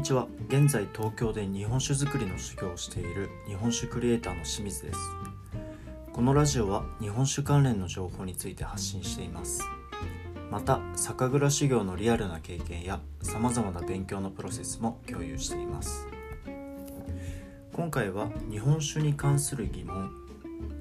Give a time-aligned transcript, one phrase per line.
[0.00, 0.28] にちは。
[0.48, 4.98] 現在東京で日本酒造りの修行をしている日本酒クリエイターの清水です。
[6.10, 9.62] このラジオは日本酒関連の情報について発信しています。
[10.50, 16.06] また酒蔵修行のリアルな経験やさまざまな勉強のプロセスも共有しています。
[17.74, 20.10] 今回は日本酒に関する疑問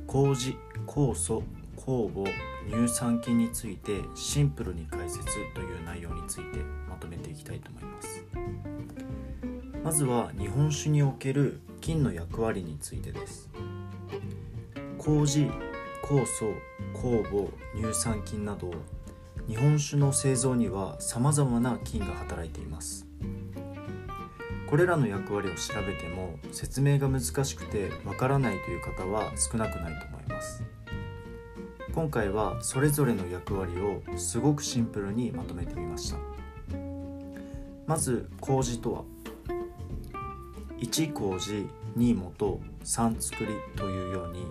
[0.08, 0.56] 麹
[0.88, 1.44] 酵素
[1.90, 2.30] 酵母
[2.70, 5.26] 乳酸菌についてシンプルに解説
[5.56, 8.24] という内容についてまとめていきたいと思います。
[9.84, 13.50] まずは日本酒における菌の役割についてです。
[15.00, 15.50] 麹
[16.04, 16.54] 酵素
[16.94, 18.72] 酵母乳酸菌など
[19.48, 23.08] 日本酒の製造にはさまざまな菌が働いています。
[24.70, 30.64] これらの役割を調べても説明が難しくてわからないという方は少なくないと思います。
[31.94, 36.18] 今回はそれぞれの役割をすごくシンプルにまとめてみました。
[37.86, 39.04] まず麹とは
[40.80, 41.68] ？1麹
[41.98, 44.46] 2元3作りというように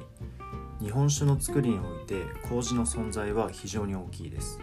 [0.81, 4.61] 日本酒の作りにおいて麹の存在は非常に大きいです。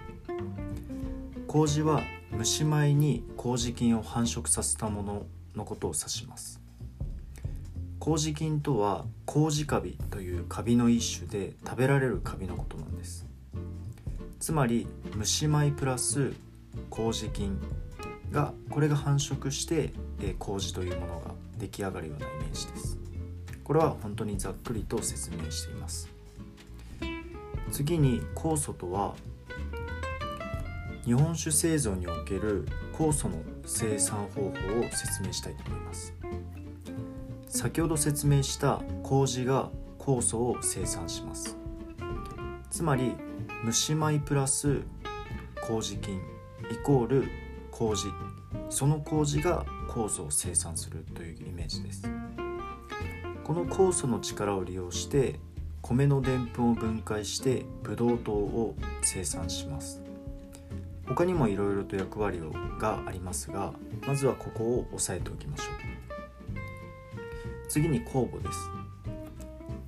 [1.48, 2.03] 麹は
[2.38, 6.62] 蒸し米に麹菌を繁殖させたもののことを指します。
[8.06, 13.25] 麹菌とは麹カビというカビの一種で食べられるカビのことなんです。
[14.39, 14.86] つまり
[15.17, 16.34] 蒸し米プラス
[16.92, 17.59] 麹菌
[18.31, 23.00] がこれが繁殖して、え麹というものが出来上がるようなイメージです。
[23.64, 26.08] これは本当にざっくりと説明しています。
[27.72, 29.16] 次に酵素とは
[31.06, 34.52] 日本酒製造における酵素の生産方法を
[34.92, 36.14] 説明したいと思います。
[37.56, 41.58] 先ほど説明した麹が酵素を生産します。
[42.70, 43.16] つまり
[43.66, 44.81] 蒸し米プラス
[45.62, 46.22] 麹菌
[46.70, 47.23] イコール
[47.72, 48.09] 麹。
[48.70, 52.09] その麹が酵素を生産するというイメージです。
[53.46, 55.40] この酵素の力を利用して
[55.81, 60.01] 米のでんぷんを分解してブドウ糖を生産します。
[61.07, 62.41] 他にもいろいろと役割
[62.80, 63.72] がありますが
[64.06, 65.84] まずはここを押さえておきましょう。
[67.75, 68.69] 次に酵母です。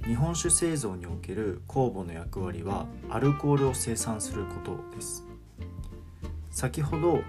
[0.05, 5.23] 日本酒製造における酵母の役割はアルコールを生産することです。
[6.51, 7.21] 先ほど、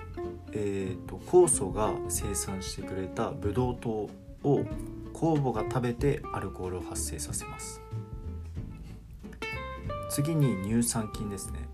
[0.50, 4.10] えーと、酵素が生産してくれたブドウ糖を
[5.14, 7.80] 酵母が食べてアルコールを発生させます。
[10.10, 11.68] 次に乳酸菌ですね。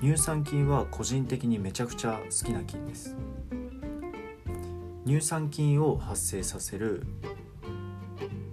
[0.00, 3.16] 乳酸菌は個人的にめちゃくちゃ好きな菌です。
[5.04, 7.04] 乳酸菌を発生させる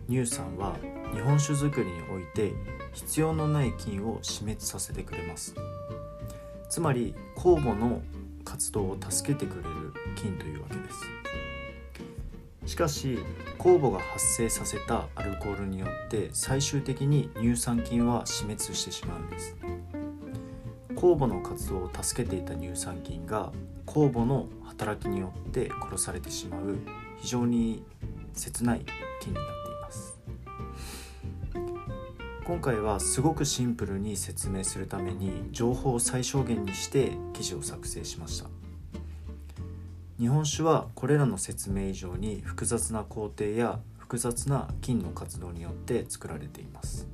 [0.09, 0.75] 乳酸は
[1.13, 2.53] 日本酒造りにおいて
[2.93, 5.55] 必要のない菌を死滅させてくれます。
[6.69, 8.01] つまり酵母の
[8.43, 10.81] 活動を助けてくれる菌というわけで
[12.65, 12.71] す。
[12.71, 13.19] しかし
[13.57, 19.55] 酵母が発生させたアルコールによって最終的に乳酸菌は死滅してしまうんです。
[20.95, 23.51] 酵母の活動を助けていた乳酸菌が
[23.85, 26.77] 酵母の働きによって殺されてしまう
[27.17, 27.83] 非常に
[28.33, 28.85] 切ない
[29.21, 29.66] 菌になっています。
[32.47, 38.47] 今回はすごくシンプルに説明するために情報を最小限にして記事を作成しました。
[40.17, 47.05] 日本酒はこれらの説明以上に複雑な工程や複雑な菌の活動によって作られています。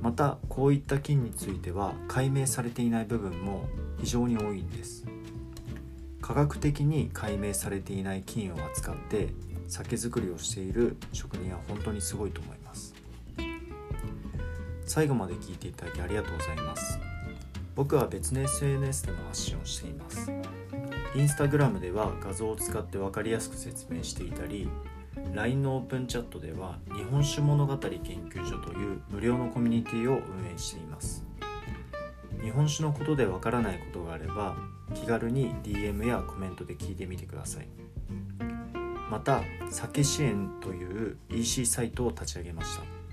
[0.00, 3.64] またこういった菌については解明されていない部分も
[3.98, 5.04] 非常に多いんです。
[6.20, 9.30] 科学的に解明されていない菌を扱って
[9.66, 12.63] 酒造りをしている職人は本当にすごいと思います。
[14.94, 17.00] 最後まで聞いていただきありがとうございます。
[17.74, 20.30] 僕は別の SNS でも発信をしています。
[21.16, 24.68] インスタグラムでは画像を使って分かりやすく説明していたり
[25.34, 31.24] LINE のオープンチャットでは日本酒物語研究所という無料のコミュニティを運営しています。
[32.40, 34.54] 日本酒のことでわからないことがあれば
[34.94, 37.66] 気軽に DM やコメントで聞いてみてください。
[39.10, 39.42] また
[39.72, 43.03] 酒支援という EC サイトを立ち上げました。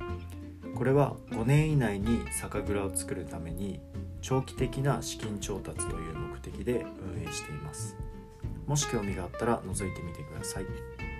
[0.81, 3.80] これは5年以内に酒蔵を作るために
[4.24, 6.83] 長期的な資金調達という目的で
[7.16, 7.95] 運営しています
[8.66, 11.11] もし興味があったら覗いてみてください。